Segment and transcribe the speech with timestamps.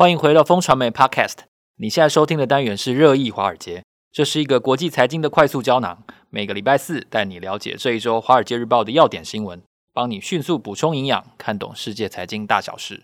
[0.00, 1.40] 欢迎回到风传媒 Podcast。
[1.76, 6.02] 你现在收听的单元是热议华尔街，这是一个国际财经的快速胶囊。
[6.30, 9.60] 每个礼拜四带你了解这一周《华尔街日报》的要点新闻，
[9.92, 13.02] 帮你迅速补充营养，看懂世界财经大小事。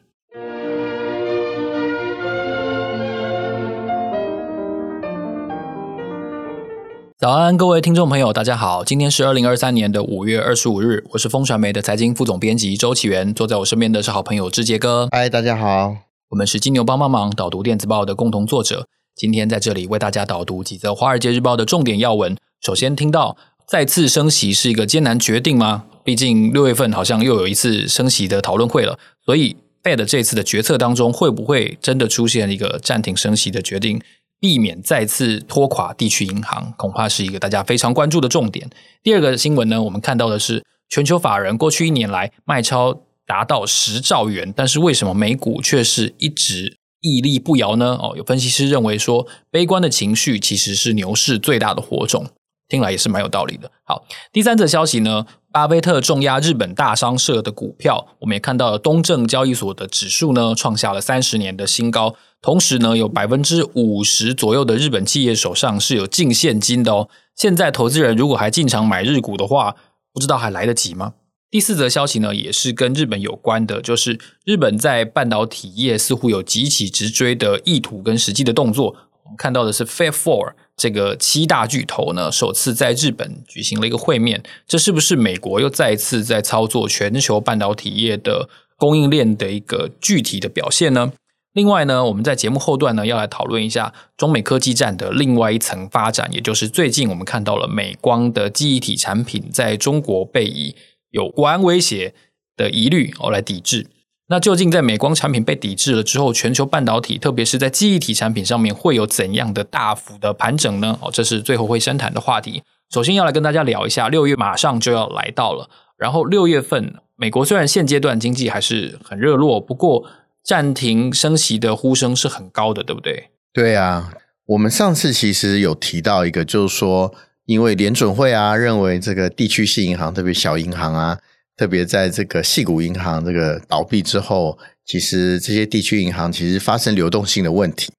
[7.19, 8.83] 早安，各位听众朋友，大家好。
[8.83, 15.09] 今天是二零二三年的五月二十五日，我是风传媒的财经副总编辑周岐原，坐在我身边的是好朋友志杰哥。
[15.13, 16.06] 嗨，大家好。
[16.31, 22.37] 我们是金牛帮帮忙导读电子报的共同作者，今天在这里为大家导读几则《华尔街日报》的重点要闻。
[22.61, 25.85] 首先听到再次升息是一个艰难决定吗？
[26.03, 34.03] 毕竟六月份好像又有一次升息的讨论会了，所以 Fed 这次的决策当中会不会真的出现一个暂停升息的决定，
[34.41, 38.69] 避免再次拖垮地区银行，恐怕是一个大家非常关注的重点。
[39.05, 43.03] 第二个新闻呢，我们看到的是全球法人过去一年来卖超。
[43.27, 47.99] 达到十兆元，但是为什么美股却是一直屹立不摇呢？
[48.01, 52.27] 哦，有分析师认为说，悲观的情绪其实是牛市最大的火种，
[52.69, 53.71] 听来也是蛮有道理的。
[53.85, 67.09] 好，第三则消息呢，巴菲特重压日本大商社的股票，我们也看到了东证交易所的指数呢创下了三十年的新高，同时呢，有百分之五十左右的日本企业手上是有净现金的哦。
[67.37, 69.77] 现在投资人如果还进场买日股的话，
[70.13, 71.15] 不知道还来得及吗？
[71.51, 78.97] 第四则消息呢，也是跟日本有关的，就是日本在半导体业似乎有急起直追的意图跟实际的动作。
[79.25, 91.13] 我们看到的是 Fab Four 这个七大巨头呢，首次在日本举行了一个会面，这是不是美国又再一次在操作全球半导体业的供应链的一个具体的表现呢？
[91.55, 100.77] 另外呢，我们在节目后段呢，要来讨论一下中美科技战的另外一层发展，也就是最近我们看到了美光的记忆体产品在中国被以
[101.17, 102.13] 有国安威胁
[102.59, 103.87] 的疑虑哦，来抵制。
[104.29, 110.99] 那究竟在美光产品被抵制了之后，全球半导体，特别是在记忆体产品上面，会有怎样的大幅的盘整呢？
[111.01, 112.63] 哦，这是最后会深谈的话题。
[112.91, 115.71] 首先要来跟大家聊一下，六月马上就要来到了。
[115.97, 120.05] 然后六月份，美国虽然现阶段经济还是很热络，不过
[120.45, 123.31] 暂停升息的呼声是很高的，对不对？
[123.55, 124.13] 对啊，
[124.47, 127.15] 我们上次其实有提到一个，就是说。
[127.47, 131.19] 因为联准会啊，认为这个地区性银行，特别小银行啊，
[131.57, 137.91] 特别在这个细谷银行这个倒闭之后，其实这些地区银行其实发生流动性的问题。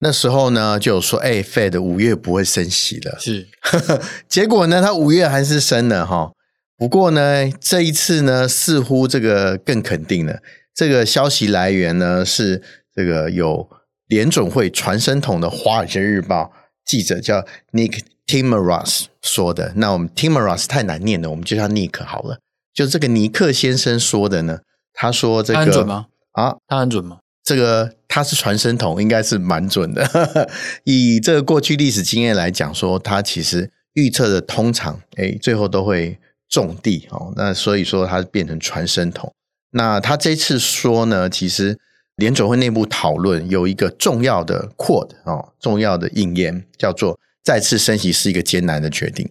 [0.00, 3.18] 那时候呢，就有说，哎，Fed 五月不会升息了。
[3.20, 3.46] 是，
[4.28, 6.32] 结果呢，它五月还是升了哈。
[6.76, 10.40] 不过呢，这一次呢，似乎这个更肯定了。
[10.74, 12.62] 这个消息来源呢，是
[12.94, 13.68] 这个有
[14.08, 16.42] 联准会传声筒的《华尔街日报》
[16.84, 18.00] 记者叫 Nick。
[18.26, 22.38] Timiraos 说的，那我们 Timiraos 太难念了，我们就叫 Nick 好了。
[22.72, 24.60] 就这个尼克先生说的呢，
[24.92, 26.06] 他说这个准吗？
[26.32, 27.18] 啊，他很准吗？
[27.44, 30.48] 这个他是传声筒，应该是蛮准的。
[30.84, 36.18] 以这个过去历史经验来讲，说他其实预测的通常，哎，最后都会
[36.48, 37.32] 中地哦。
[37.36, 39.32] 那所以说他变成传声筒。
[39.72, 41.78] 那他这次说呢，其实
[42.16, 47.18] 联准会内部讨论有一个重要的 quote 哦，重要的引言叫做。
[47.44, 49.30] 再次升息是一个艰难的决定。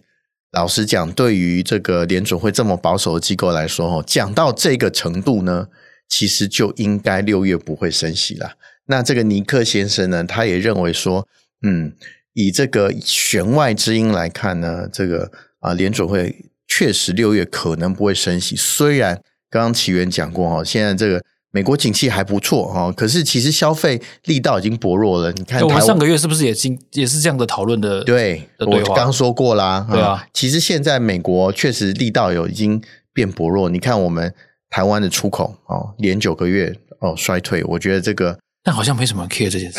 [0.52, 5.66] 老实讲，对于这个联准会这么保守的机构来说，哦，讲到这个程度呢，
[6.08, 8.52] 其实就应该六月不会升息了。
[8.86, 11.26] 那这个尼克先生呢，他也认为说，
[11.62, 11.92] 嗯，
[12.34, 18.54] 以这个弦外之音来看呢，这个啊联准会确实六月可能不会升息。
[18.54, 19.20] 虽然
[19.50, 21.22] 刚刚起源讲过，哦，现在这个。
[21.54, 25.30] 美国景气还不错哦，可是其实消费力道已经薄弱了。
[25.34, 28.02] 你看，我们上个月是不是也经也是这样的讨论的？
[28.02, 29.86] 对，我刚说过啦。
[29.88, 32.82] 对啊，其实现在美国确实力道有已经
[33.12, 33.70] 变薄弱。
[33.70, 34.34] 你看我们
[34.68, 38.36] 台湾的出口哦，连九个月哦衰退，我觉得这个。
[38.64, 39.78] 但好像没什么 care 这件事。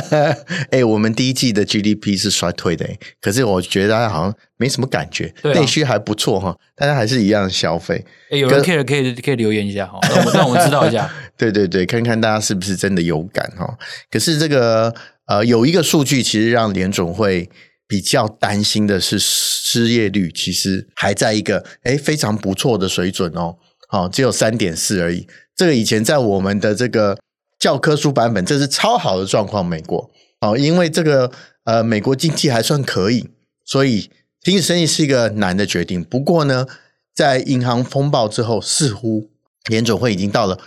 [0.72, 2.88] 哎、欸，我们第一季的 GDP 是衰退的，
[3.20, 8.02] 可是我觉得大家好像没什么感觉，内、啊、需还不错哈，大家还是一样消费。
[8.30, 11.08] 哎、欸，有人 care 可以可以留言一下哈，让我们 让我们知道一下。
[11.36, 13.76] 对对对，看看大家是不是真的有感哈。
[14.10, 14.94] 可是这个
[15.26, 17.50] 呃，有一个数据其实让联总会
[17.86, 23.56] 比较担心的是失业率，其实还在一个哎、欸、非常不错的水准哦，
[23.88, 25.28] 好，只有三点四而已。
[25.54, 27.18] 这个以前在我们的这个。
[27.62, 29.64] 教科书版本，这是超好的状况。
[29.64, 30.10] 美国
[30.40, 31.30] 哦，因为这个
[31.62, 33.30] 呃，美国经济还算可以，
[33.64, 34.10] 所以
[34.42, 36.02] 停止升息是一个难的决定。
[36.02, 36.66] 不过呢，
[37.14, 39.30] 在银行风暴之后，似乎
[39.70, 40.58] 联总会已经到了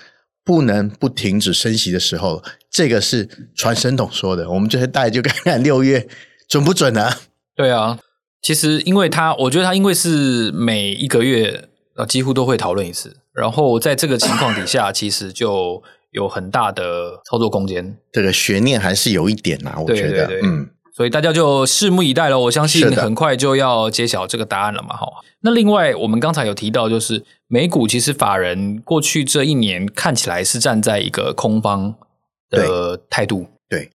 [0.46, 2.44] 不能不停止升息的时候了。
[2.72, 6.08] 这个是传声筒说的，我们就是大家就看看 六月
[6.48, 7.20] 准不准呢、啊？
[7.54, 8.00] 对啊，
[8.42, 15.84] 其实因为他，我觉得他因为是每一个月呃几乎都会讨论一次，然后在这个情况底下，其实就。
[16.16, 17.98] 有很大的操作空间。
[18.12, 22.40] 这个悬念还是有一点呐，我觉得，对对对嗯，所以大家就拭目以待了。
[22.40, 24.96] 我相信很快就要揭晓这个答案了嘛。
[24.96, 25.08] 哈，
[25.42, 31.94] 那另外我们刚才有提到，就是美股其实法人过去这一年看起来是站在一个空方
[32.50, 33.46] 的态度。
[33.70, 33.90] 对，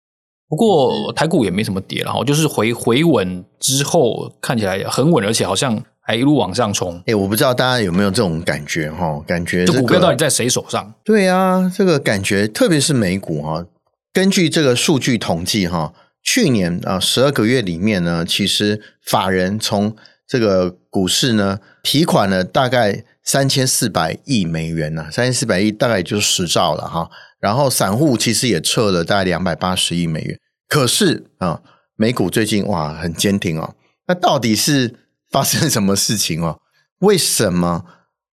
[0.48, 5.82] 不过台股也没什么跌了哈，就是回回稳之后看起来很稳，而且好像。
[6.06, 9.20] 还一路往上冲，哎，我不知道大家有没有这种感觉哈？
[9.26, 10.94] 感觉这股票到底在谁手上？
[11.02, 13.66] 对啊，这个感觉，特别是美股哈。
[14.12, 15.92] 根据这个数据统计哈，
[16.22, 19.96] 去年啊十二个月里面呢，其实法人从
[20.28, 27.10] 这个股市呢提款了大概三千四百亿美元呐，三千四百亿大概也就是十兆了哈。
[27.40, 30.38] 然后散户其实也撤了大概两百八十亿美元。
[30.68, 31.60] 可是啊，
[31.96, 33.74] 美股最近哇很坚挺哦。
[34.06, 34.94] 那到底是？
[35.36, 36.58] 发生什么事情哦？
[37.00, 37.84] 为什么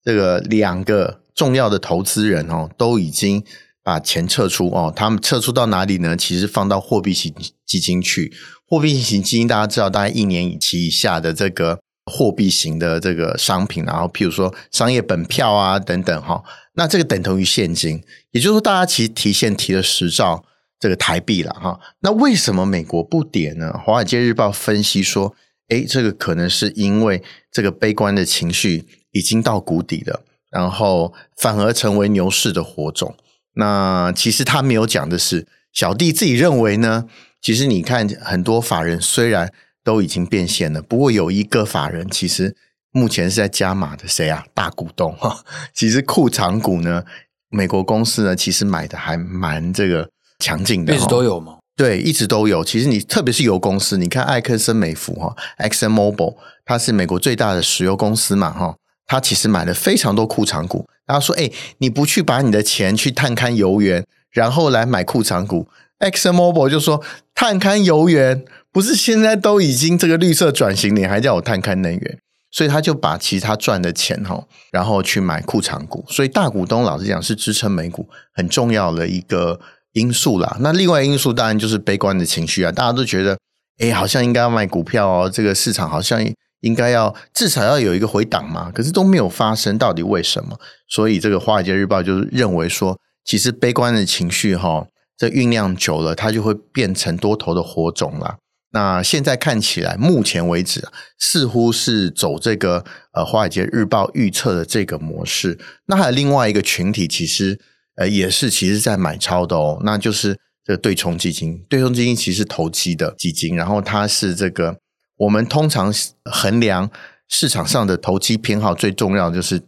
[0.03, 3.43] 这个两个重要的投资人哦都已经
[3.83, 4.91] 把钱撤出哦？
[4.95, 6.17] 他们撤出到哪里呢？
[6.17, 7.31] 其实放到货币型
[7.67, 8.33] 基金去。
[8.65, 11.79] 货币型基金大家知道，大概一年以期以下的这个
[12.11, 20.43] 货币型的这个商品，然后譬如说商业本票啊等等哈，那这个等同于现金，也就是说大家其实提现提了十兆
[20.79, 21.79] 这个台币了哈。
[21.99, 23.71] 那为什么美国不跌呢？
[23.85, 25.35] 华尔街日报分析说。
[25.69, 27.21] 哎，这个可能是因为
[27.51, 33.15] 这个悲观的情绪已经到谷底了，然后反而成为牛市的火种。
[33.53, 37.05] 那其实他没有讲的是，小弟自己认为呢，
[37.41, 39.51] 其实你看很多法人虽然
[39.83, 42.55] 都已经变现了，不过有一个法人其实
[42.91, 44.45] 目前是在加码的，谁啊？
[44.53, 45.43] 大股东哈。
[45.73, 47.03] 其实库藏股呢，
[47.49, 50.09] 美国公司呢，其实买的还蛮这个
[50.39, 51.56] 强劲的，一直都有吗？
[51.77, 52.65] 对，一直都有。
[52.65, 56.35] 其实你特别是油公司，你看埃克森美孚哈，Exxon Mobil，
[56.65, 58.75] 它是美国最大的石油公司嘛哈，
[59.05, 60.89] 它其实买了非常多库藏股。
[61.05, 65.67] 然后说，哎，你不去把你的钱去探勘油源，然后来买库藏股
[65.99, 67.03] ，Exxon Mobil 就说
[67.35, 72.19] 探勘油源不是现在都已经这个绿色转型，你还叫我探勘能源？
[72.49, 76.03] 所以他就把其他赚的钱哈，然后去买库藏股。
[76.09, 79.59] 所以大股东老实讲是支撑美股很重要的一个。
[79.97, 83.35] 因素啦，那另外因素当然就是悲观的情绪啊，大家都觉得，
[83.79, 86.23] 哎，好像应该要卖股票哦，这个市场好像
[86.61, 90.59] 应该要至少要有一个回档嘛，可是都没有发生，到底为什么？
[90.87, 92.95] 所以这个《华尔街日报》就是认为说，
[93.25, 94.85] 其实悲观的情绪哈，
[95.17, 98.37] 这酝酿久了，它就会变成多头的火种啦。
[98.73, 102.83] 那现在看起来，目前为止似乎是走这个
[103.13, 105.57] 呃《华尔街日报》预测的这个模式。
[105.87, 107.59] 那还有另外一个群体，其实。
[107.97, 111.59] 呃，也是，其实在买超的哦，那就是这个对冲基金。
[111.67, 114.77] 对冲基金其实是投机的基金，然后它是这个
[115.17, 115.91] 我们通常
[116.25, 116.91] 衡量
[117.27, 119.59] 市场上的投机偏好最重要的就是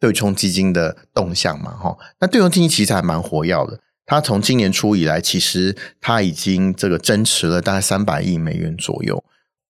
[0.00, 1.94] 对冲基金的动向嘛，哈。
[2.20, 9.22] 那对冲基金其实还蛮活跃的，它从今年初以来，其实它已经这个增持了大概三百亿美元左右，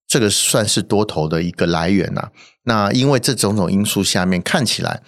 [0.06, 2.30] 这个算是多头的一个来源呐。
[2.62, 5.02] 那因为这种种因素下面看起来。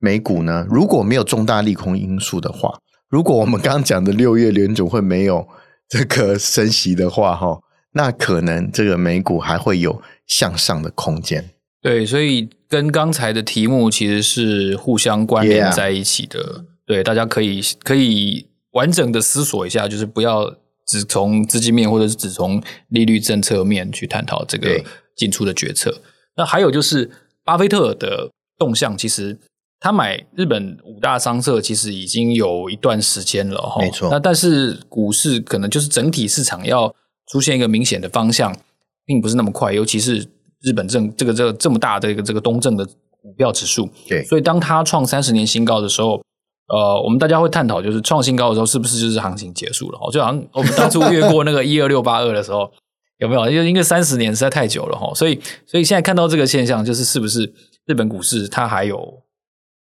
[0.00, 5.46] 美股呢，如果没有重大利空因素的话，如果我们刚刚讲的六月联总会没有
[5.88, 7.60] 这个升息的话，哈，
[7.92, 11.50] 那可能这个美股还会有向上的空间。
[11.82, 16.40] 对，所以跟刚才的题目其实是互相关联在一起的。
[16.40, 16.64] Yeah.
[16.86, 20.56] 对，大家可以可以完整的思索一下，就是不要
[20.86, 24.82] 只从资金面或者是只从利率政策面去探讨这个
[25.14, 26.00] 进出的决策。
[26.36, 27.10] 那还有就是
[27.44, 29.38] 巴菲特的动向，其实。
[29.80, 34.10] 他买日本五大商社其实已经有一段时间了哈，没错。
[34.10, 36.94] 那但是股市可能就是整体市场要
[37.32, 38.54] 出现一个明显的方向，
[39.06, 39.72] 并不是那么快。
[39.72, 40.18] 尤其是
[40.60, 44.22] 日本证这个这个这么大的一个这个东证的股票指数，对。
[44.24, 46.20] 所以当它创三十年新高的时候，
[46.68, 49.98] 呃，我们大家会探讨，就是创新高的时候是不是就是行情结束了？
[50.12, 52.70] 就好像我们当初越过那个 一二六八二的时候，
[53.16, 53.48] 有没有？
[53.48, 57.50] 因为因为三十年实在太久了哈，所以所以现在看到这个现象，就是是不是
[57.86, 59.22] 日本股市它还有？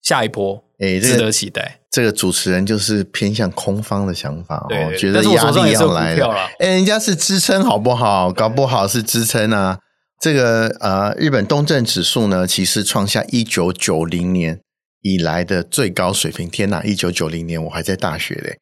[0.01, 1.79] 下一波，哎，值得期待。
[1.91, 6.35] 这个主持人就是偏向空方的想法哦，觉得压力要来了。
[6.59, 8.31] 哎，人家是支撑好不好？
[8.31, 9.79] 搞不好是支撑啊。
[10.21, 14.59] 这个呃，日本东证指数呢，其实创下一九九零年
[15.01, 16.49] 以来的最高水平。
[16.49, 18.59] 天哪，一九九零年我还在大学嘞。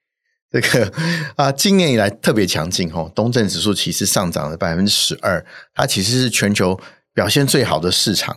[0.50, 0.86] 这个
[1.36, 3.12] 啊、呃，今年以来特别强劲哦。
[3.14, 6.80] 东证指数其实上涨了百分之十二，它其实是全球
[7.14, 8.34] 表现最好的市场。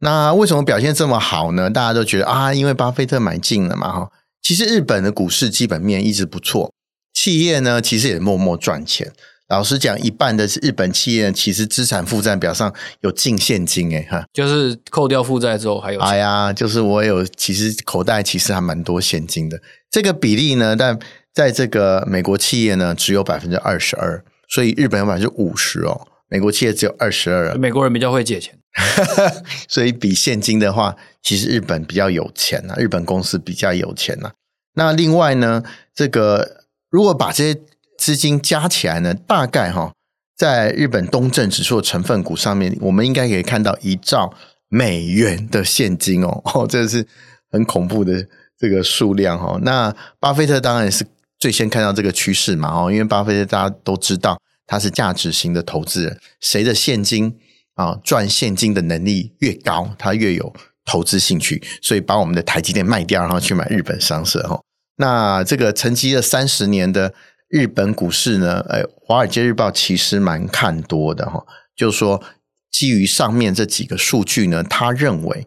[0.00, 1.68] 那为什么表现这么好呢？
[1.68, 4.10] 大家都觉得啊，因为巴菲特买进了嘛，哈。
[4.42, 6.72] 其实日本的股市基本面一直不错，
[7.12, 9.12] 企业呢其实也默默赚钱。
[9.48, 16.08] 老实讲，一半的日本企业其实资产负债表上有净现金诶哈，就是扣掉负债之后还有钱。
[16.08, 19.58] 哎呀，就是我有，其实口袋其实还蛮多现金的。
[19.90, 20.98] 这个比例呢，但
[21.34, 27.54] 在这个美国企业呢，只有百分之二十二，所以日本有百分之五十哦，美国企业只有二十二。
[27.56, 28.54] 美国人比较会借钱，
[29.68, 34.30] 所以比现金的话，其实日本比较有钱呐，日本公司比较有钱呐。
[34.74, 35.62] 那另外呢，
[35.94, 37.60] 这个如果把这些
[37.98, 39.92] 资金加起来呢，大概哈，
[40.36, 44.32] 在日本东证指数的成分股上面，我们应该可以看到一兆
[44.68, 47.06] 美元的现金哦， 哦，这是
[47.50, 49.58] 很恐怖的这个数量哦。
[49.62, 51.04] 那巴菲特当然是
[51.38, 57.36] 最先看到这个趋势嘛，哦，因为巴菲特大家都知道他是价值型的投资人，谁的现金
[57.78, 60.54] 啊赚现金的能力越高，他越有
[60.84, 64.60] 投资兴趣，所以把我们的台积电卖掉，然后去买日本商社哈。
[64.96, 67.14] 那这个沉积了三十年的。
[67.50, 68.62] 日本股市呢？
[68.68, 71.42] 哎，《华尔街日报》其实蛮看多的哈，
[71.74, 72.22] 就是说
[72.70, 75.46] 基于上面这几个数据呢，他认为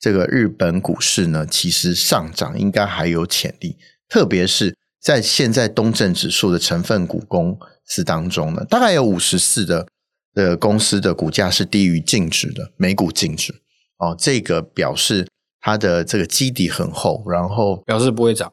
[0.00, 3.76] 这个日本股市呢，其实上涨应该还有潜力，
[4.08, 9.86] 特别是在现在东证指数的成分股公司当中呢，大概有五十四的
[10.34, 13.54] 的公司的股价是低于净值的，每股净值
[13.98, 15.28] 哦，这个表示
[15.60, 18.52] 它的这个基底很厚，然后表示不会涨。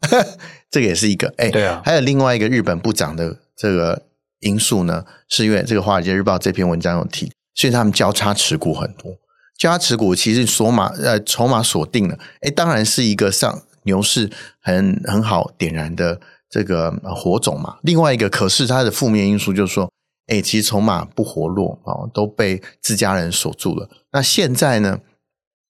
[0.70, 4.06] 这个也是一个哎，对啊，还有另外一个日本不涨的这个
[4.40, 9.12] 因素呢，是因为这个《华尔街日报》这篇文章有提，所以他们交叉持股很多，
[9.58, 17.76] 交叉持股其实锁码呃筹码锁定了，哎，当然是一个上牛市很很好点燃的这个火种嘛。
[17.82, 19.92] 另外一个，可是它的负面因素就是说，
[20.30, 23.88] 哎，其实筹码不活络啊，都被自家人锁住了。
[24.12, 25.00] 那现在呢，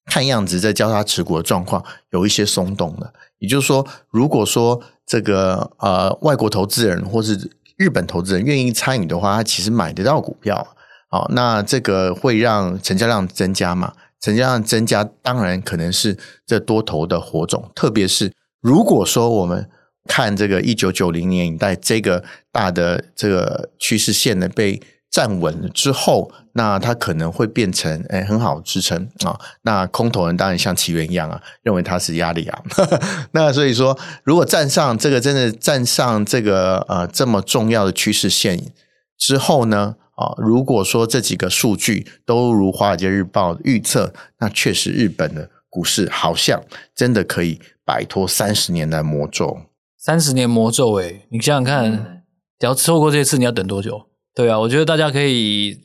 [0.05, 3.11] 看样子在交叉持股的状况有一些松动了。
[3.39, 10.75] 也就是说，如果说这个呃外国投资人或是日本投资人愿意参与的话，他其实买得到股票，
[11.09, 13.93] 好，那这个会让成交量增加嘛？
[14.19, 16.15] 成交量增加，当然可能是
[16.45, 17.71] 这多头的火种。
[17.73, 19.67] 特别是如果说我们
[20.07, 24.81] 看这个一九九零年以来这个大的这个趋势线呢被。
[25.11, 29.37] 站稳之后，那它可能会变成诶很好支撑啊。
[29.63, 32.63] 那空头人当然像奇缘一样啊，认为它是压力啊。
[33.33, 38.71] 那所以说，如果站上这个真的站上这个呃这么重要的趋势线
[39.17, 46.63] 之后呢，啊，如果说这几个数据都如《华尔街日报》预测，那确实日本的股市好像
[46.95, 49.63] 真的可以摆脱三十年的魔咒。
[50.03, 52.23] 三十年魔咒，诶你想想看，
[52.57, 54.07] 只要错过这次，你要等多久？
[54.33, 55.77] 对啊，我觉得大家可以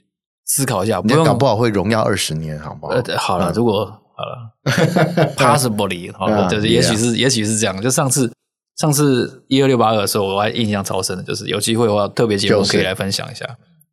[0.47, 2.95] 思考一下，不用搞不好会荣耀二十年，好不好？
[2.95, 7.79] 呃，好了，如果好了， possibly，好，就是也许是，也许是这样。
[7.83, 8.33] 就上次，
[8.79, 13.45] 上次一二六八二的时候，我还印象超深的，就是有机会的话，特别节目可以来分享一下。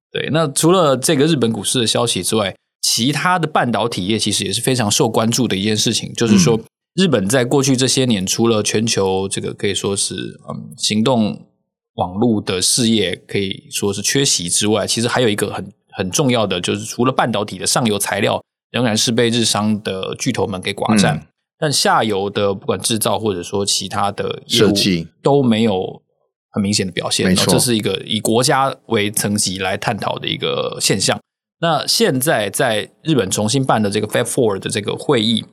[0.10, 6.58] 对，那除了这个日本股市的消息之外，其他的半导体业其实也是非常受关注的一件事情，就是说，
[6.96, 11.48] 日本在过去这些年，除了全球这个可以说是嗯行动。
[11.96, 21.28] 网络的事业可以说是缺席之外，其实还有一个很很重要的，就是除了半导体的上游材料仍然是被日商的巨头们给寡占，嗯、
[21.60, 24.74] 但下游的不管制造或者说其他的业务
[25.22, 26.02] 都没有
[26.50, 27.36] 很明显的表现。
[27.36, 31.22] 这是一个以国家为层级来探讨的一个现象。
[31.62, 35.46] 那现在在日本重新办的这个 Fab Four 的这个会议。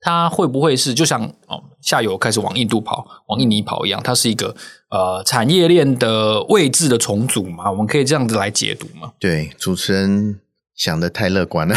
[0.00, 4.00] 它会不会是就像哦下游开始往印度跑、往印尼跑一样？
[4.02, 4.54] 它是一个
[4.90, 7.68] 呃产业链的位置的重组吗？
[7.70, 9.12] 我们可以这样子来解读吗？
[9.18, 10.38] 对，主持人
[10.76, 11.76] 想得太乐观了。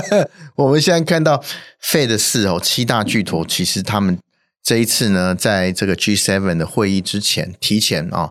[0.56, 1.42] 我们现在看到
[1.82, 4.18] Fed 四哦七大巨头，其实他们
[4.62, 8.30] 这一次呢，在这个 G7 的会议之前，提前啊、哦、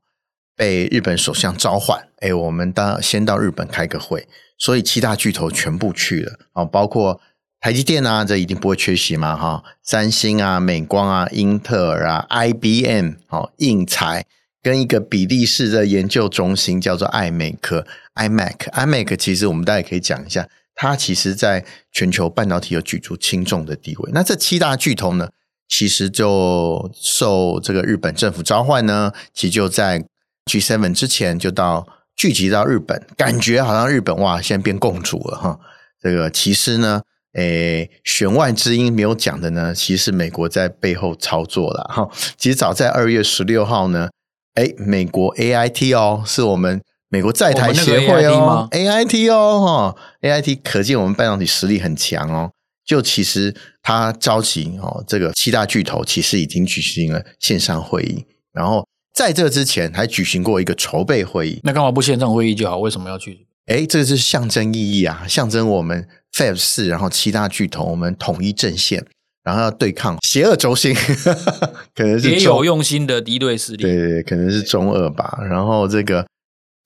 [0.55, 4.27] 被日本首相召唤，哎，我们到先到日本开个会，
[4.59, 7.19] 所以七大巨头全部去了啊、哦，包括。
[7.63, 9.63] 台积电啊，这一定不会缺席嘛，哈！
[9.81, 14.25] 三星啊、美光啊、英特尔啊、IBM 好、应材
[14.61, 24.11] 跟一个比利时的研究中心叫做艾美克 （iMac），iMac 其实我们大家可以讲一下，它其实在全球半导体有举足轻重的地位。
[24.13, 25.29] 那这七大巨头呢，
[25.69, 30.03] 其实就受这个日本政府召唤呢，其实就在
[30.51, 35.57] G7 之前就到聚集到日本，感觉好像日本哇，现在变共主了哈。
[36.01, 37.03] 这个其实呢。
[37.33, 42.09] 诶，弦外之音没有讲的呢，其实是美国在背后操作了哈。
[42.37, 44.09] 其实早在二月十六号呢，
[44.55, 52.51] 诶，美国 AIT 哦，是我们美国在台协会哦，AIT 哦哈，AIT 可见我们半导体实力很强哦。
[52.85, 61.61] 就其实他召集哦，这个七大巨头其实已经举行了线上会议，然后在这之前还举行过一个筹备会议。
[61.63, 62.77] 那干嘛不线上会议就好？
[62.79, 63.47] 为什么要去？
[63.67, 69.05] 哎，这个是象征意义啊，象征我们 FAB 四，然后七大巨头，我们统一阵线，
[69.43, 70.93] 然后要对抗邪恶轴心，
[71.95, 73.83] 可能是别有用心的敌对势力。
[73.83, 75.39] 对对，可能是中二吧。
[75.49, 76.25] 然后这个，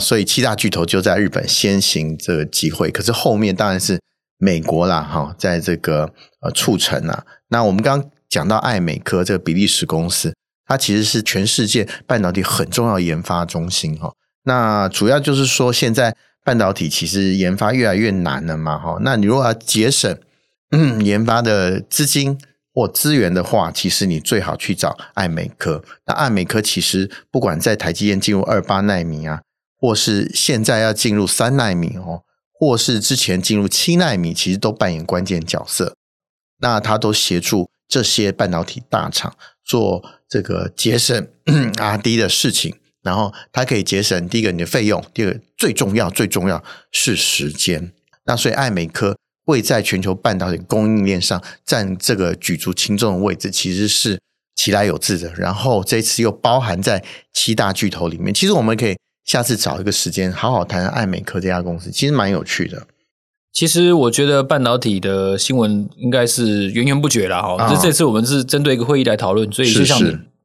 [0.03, 3.99] 所以七大巨头就在日本先行这个机会，可是后面当然是
[4.37, 6.11] 美国啦，哈，在这个
[6.41, 7.23] 呃促成啊。
[7.49, 10.33] 那我们刚刚讲到爱美科这个比利时公司。
[10.69, 14.11] 它其实是全世界半导体很重要研发中心哈。
[14.43, 16.13] 那主要就是说，现在
[16.47, 18.97] 半导体其实研发越来越难了嘛哈。
[19.01, 20.17] 那你如果要节省
[21.03, 22.37] 研发的资金
[22.73, 25.83] 或资源的话，其实你最好去找艾美科。
[26.05, 29.41] 那艾美科其实不管在台积电进入二八奈米啊，
[29.75, 32.23] 或是现在要进入三奈米哦，
[32.53, 35.97] 或是之前进入七奈米，其实都扮演关键角色。
[36.61, 39.35] 那它都协助这些半导体大厂
[39.65, 40.03] 做。
[40.29, 41.25] 这个节省
[41.77, 42.75] R&D 的事情，
[43.07, 46.61] 然后它可以节省第一个你的费用，第二个最重要最重要
[46.91, 47.93] 是时间。
[48.25, 54.19] 那所以艾美科会在全球半导体供应链上占这个举足轻重的位置，其实是
[54.57, 55.33] 其来有自的。
[55.37, 57.01] 然后这次又包含在
[57.33, 58.33] 七大巨头里面。
[58.33, 62.85] 其实我们可以下次找一个时间好好谈谈艾美科这家公司，其实蛮有趣的。
[63.53, 67.41] 其实我觉得半导体的新闻应该是源源不绝啦。
[67.41, 67.69] 哈。
[67.73, 69.97] 这这次我们是针对一个会议来讨论，所以就像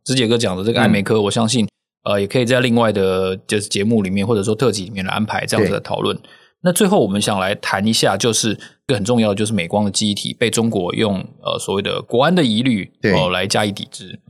[0.05, 1.69] 子杰哥讲的这个艾美科，我相信
[2.05, 6.19] 呃也可以在另外的就是节目里面或者说特辑里面来安排这样子的讨论。
[6.63, 8.57] 那最后我们想来谈一下，就是一
[8.87, 14.21] 个很重要的，就是美光的记忆体被中国用呃所谓的国安的疑虑哦来加以抵制。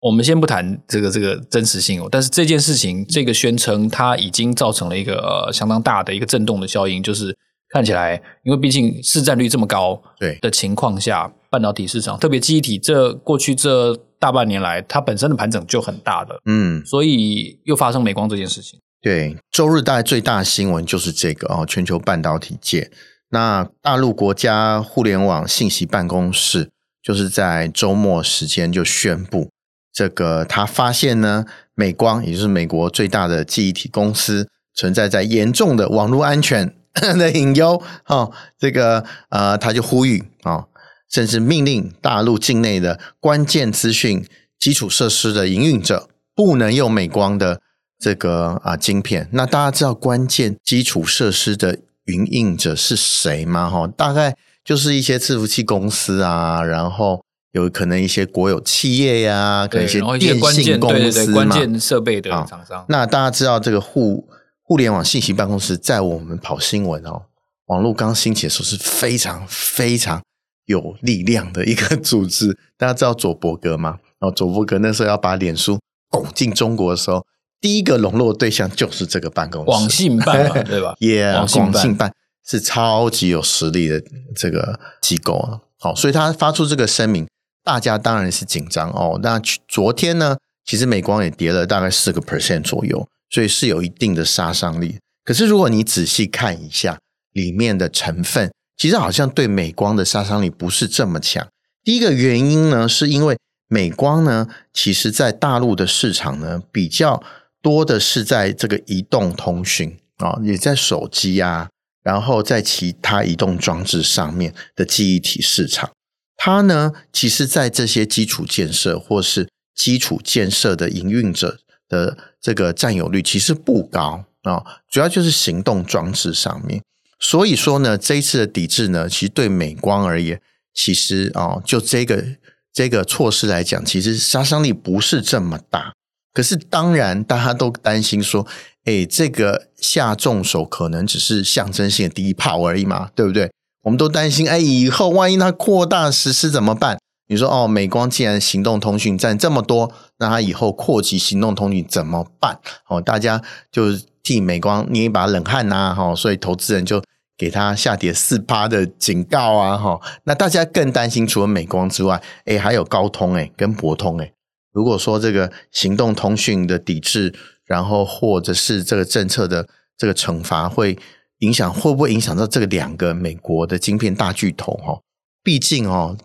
[0.00, 7.36] 我们先不谈这个这个真实性哦，但是这件事情这个宣称它已经造成了一个呃相当大的一个震动的效应，就是。
[7.72, 18.78] 看起来，因为毕竟市占率这么高，对的情况下，半导体市场，特别记忆体，这过去这大半年来，它本身的盘整就很大的，嗯，所以又发生美光这件事情。
[19.00, 22.90] 对，周日大概最大的新闻就是这个哦，全球半导体界，
[23.30, 26.70] 那大陆国家互联网信息办公室
[27.02, 29.50] 就是在周末时间就宣布，
[29.92, 36.76] 这个他发现呢，美光也就是美国最大的记忆体公司，存在在严重的网络安全。
[36.92, 40.68] 的隐忧，哦，这个呃，他就呼吁啊、哦，
[41.10, 44.24] 甚至命令大陆境内的关键资讯
[44.58, 47.60] 基础设施的营运者不能用美光的
[47.98, 49.28] 这个啊晶片。
[49.32, 53.68] 那大家知道关键基础设施的营运者是谁吗？
[53.68, 62.84] 哈、哦，大概就是一些伺服器公司啊，然后有可能一些国有企业呀、啊，可能一些电信公司嘛，关键设备的厂商、哦。
[62.88, 64.28] 那大家知道这个互。
[64.62, 67.22] 互联网信息办公室在我们跑新闻哦，
[67.66, 70.22] 网络刚兴起的时候是非常非常
[70.70, 72.56] 有力量的一个组织。
[72.78, 73.98] 大家知道佐伯格吗？
[74.18, 75.78] 然后佐伯格那时候要把脸书
[76.08, 77.24] 拱进中国的时候，
[77.60, 80.94] 第一个笼络对象就是这个办公室，广信办嘛， 对吧？
[81.00, 82.12] 耶，广信办
[82.46, 84.02] 是超级有实力的
[84.34, 85.60] 这个机构啊。
[85.78, 87.26] 好，所以他发出这个声明，
[87.62, 89.18] 大家当然是紧张哦。
[89.22, 93.06] 那昨天呢，其实美光也跌了大概四个 percent 左右。
[93.32, 96.98] 所以是有一定的杀伤力，可是如果你仔细看一下
[97.32, 98.50] 里面的成分，
[98.80, 101.46] 其实好像对美光的杀伤力不是这么强。
[101.84, 103.36] 第一个原因呢，是因为
[103.68, 107.22] 美光呢，其实在大陆的市场呢，比较
[107.60, 111.68] 多的是在这个移动通讯啊，也在手机啊，
[112.02, 115.90] 然后在其他移动装置上面的记忆体市场。
[116.38, 126.82] 它呢，其实在这些基础建设或是基础建设的营运者的这个占有率其实不高啊，主要就是行动装置上面。
[127.20, 130.40] 所以说呢，这一次的抵制呢，其实对美光而言，
[130.74, 132.24] 其实啊，就这个
[132.72, 135.92] 这个措施来讲，其实杀伤力不是这么大。
[136.32, 138.46] 可是当然，大家都担心说，
[138.84, 143.50] 哎，这个下重手可能只是象征性的第一炮而已嘛，对不对？
[143.82, 146.98] 我们都担心，哎，以后万一它扩大实施怎么办？
[147.26, 152.58] 你说哦，美光既然行动通讯占这么多，那它以后扩及行动通讯怎么办？
[152.88, 157.02] 哦，大家就替美光捏一把冷汗呐，哈，所以投资人就
[157.40, 159.98] 给他下跌四趴的警告啊，哈。
[160.24, 164.30] 那大家更担心，除了美光之外，哎，还有高通哎，跟博通哎。
[164.74, 170.98] 如果说这个行动通讯的抵制，然后或者是这个政策的这个惩罚，会
[171.38, 174.74] 影响会不会影响到这个两个美国的晶片大巨头？
[174.74, 175.00] 哈，
[175.42, 176.18] 毕竟哦。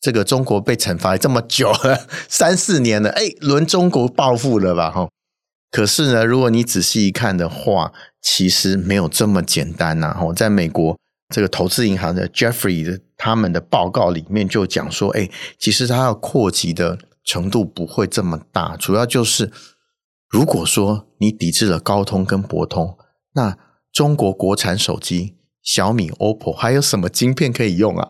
[0.00, 4.92] 这个中国被惩罚这么久了， 三四年了，哎，轮中国报复了吧？
[4.92, 5.08] 哈，
[5.72, 10.18] 可是呢，如果你仔细一看的话，其实没有这么简单呐。
[10.24, 10.98] 我，在美国
[11.34, 15.28] 这个投资银行的 Jeffrey 的他们的报告里面就讲说，哎，
[15.58, 19.52] 其实它要扩及的程度不会这么大，主要就是
[20.28, 22.96] 如果说你抵制了高通跟博通，
[23.34, 23.56] 那
[23.92, 28.08] 中国国产手机小米、OPPO 还有什么晶片可以用啊？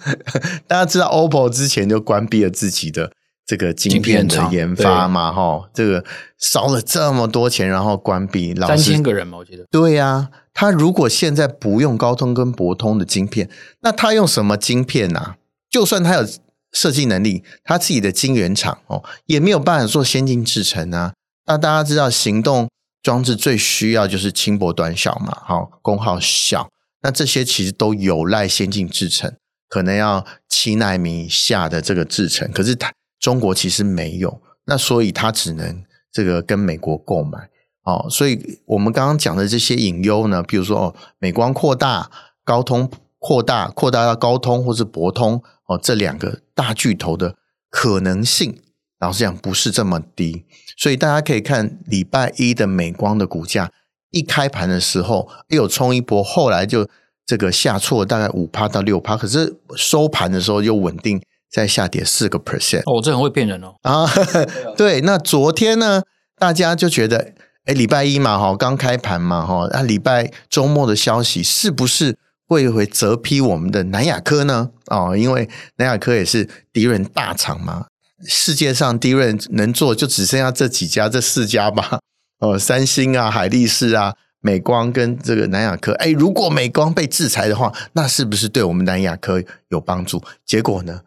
[0.66, 3.12] 大家知道 OPPO 之前就关闭了自己的
[3.48, 5.32] 这个晶片的研发嘛？
[5.32, 6.04] 哈，这个
[6.36, 9.64] 烧了这么多钱，然后关闭，三千个人嘛，我记得。
[9.70, 13.48] 对呀、啊，他如果现在不用高通跟博通的晶片，
[13.80, 15.36] 那他用什么晶片啊？
[15.70, 16.28] 就算他有
[16.72, 21.14] 设计能力，他自己的晶圆厂哦，也没有办法做先进制程啊。
[21.46, 22.68] 那大家知道，行动
[23.02, 26.68] 装置最需要就是轻薄短小嘛，好，功耗小。
[27.00, 29.32] 那这些其实都有赖先进制程，
[29.70, 37.50] 可能要七纳米以下的这个制程，可是它中国其实没有，那所以它只能这个跟美国购买。
[37.84, 42.10] 哦，所以我们刚刚讲的这些隐忧呢，比如说哦，美光扩大，
[42.44, 47.36] 高通扩大，扩大到高通或是博通哦，这两个大巨头的
[47.70, 48.60] 可能性，
[49.00, 50.44] 老实讲不是这么低。
[50.76, 53.72] 所以大家可以看礼拜一的美光的股价。
[54.10, 56.88] 一开盘的时候又冲一波，后来就
[57.26, 62.82] 这个下挫大概五趴到六趴，可是收盘的时候又稳定在下跌四个 percent。
[62.86, 63.74] 哦，这很会骗人哦。
[63.82, 64.06] 啊，
[64.76, 66.02] 对，那昨天呢，
[66.38, 67.32] 大家就觉得，
[67.64, 74.70] 哎，礼拜一嘛，哈，刚开盘嘛，哈，那礼拜周末的消息是不是会会责批我们的南亚科呢？
[74.86, 77.86] 哦，因为南亚科也是 DRAM 大厂嘛，
[78.26, 82.00] 世界上 DRAM 能做就只剩下这几家，这四家吧。
[82.40, 90.22] 哦，三星啊，海力士啊，美光跟这个南亚科，哎，如果美光被制裁的话，那是不是对我们南亚科有帮助？
[90.46, 91.00] 结果呢，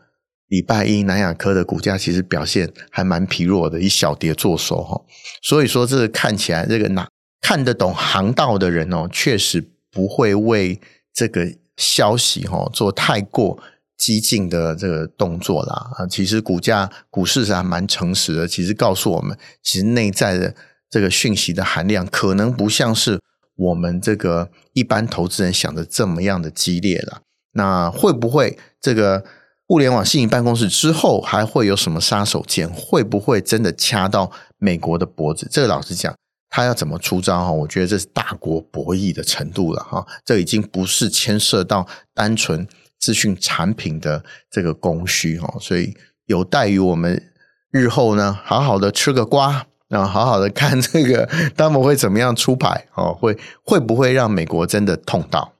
[0.52, 5.02] 礼拜一南亚科的股价其实表现还蛮疲弱的，一小跌做收哈。
[5.42, 7.08] 所以说，这个看起来这个哪
[7.40, 10.82] 看得懂航道的人哦，确实不会为
[11.14, 13.58] 这个消息哈做太过
[13.98, 15.92] 激进的这个动作啦。
[15.98, 20.54] 啊，其实股价股市是还蛮诚实的，其实告诉我们，其实内在的。
[20.94, 23.18] 这个讯息的含量可能不像是
[23.56, 27.22] 我们这个一般投资人想的这么样的激烈了。
[27.54, 29.24] 那会不会这个
[29.71, 32.69] 物联网信息办公室之后还会有什么杀手锏？
[32.73, 35.47] 会不会真的掐到美国的脖子？
[35.49, 36.13] 这个老实讲，
[36.49, 37.49] 他要怎么出招哈？
[37.49, 40.05] 我觉得这是大国博弈的程度了哈。
[40.25, 42.67] 这已经不是牵涉到单纯
[42.99, 47.31] 资讯产品的这个供需哈，所以有待于我们
[47.71, 49.67] 日后呢，好好的吃个瓜。
[49.88, 52.88] 然后好好的看这个，他们会怎么样出牌？
[52.95, 55.51] 哦，会会不会让美国真的痛到？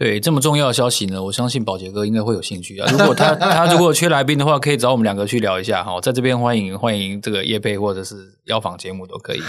[0.00, 2.90] 对，这么重要的消息呢，我相信宝杰哥应该会有兴趣啊。
[2.90, 5.84] 如果他他如果缺来宾的话，可以找我们两个去聊一下。
[5.84, 9.40] 哈，在这边欢迎欢迎这个业配或者是邀访节目都可以。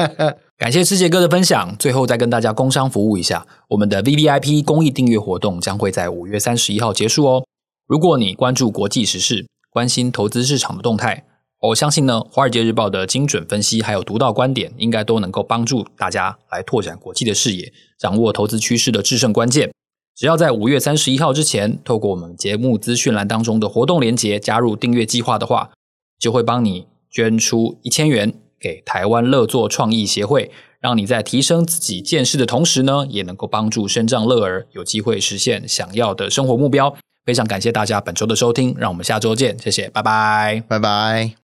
[0.60, 1.74] 感谢世杰哥的分享。
[1.78, 7.46] 最后再跟大家工商服务一下，我们的 VVIP 公益订阅活动将会在五月三十一号结束哦。
[7.86, 11.24] 如果你关注国际时事，关心投资市场的动态。
[11.68, 19.72] 我相信呢，《华尔街日报》的精准分析还有独到观点，应该都能够帮助大家来拓展国际的视野，掌握投资趋势的制胜关键。
[20.16, 25.70] 只要在五月三十一号之前，透过我们节目资讯栏当中的活动连结加入订阅计划的话，
[26.18, 30.50] 就会帮你捐出一千元给台湾乐作创意协会，
[30.80, 36.96] 让你在提升自己见识的同时呢，也能够帮助身障乐儿有机会实现想要的生活目标。
[37.24, 41.32] 非常感谢大家本周的收听，让我们下周见，谢谢，拜拜，拜拜。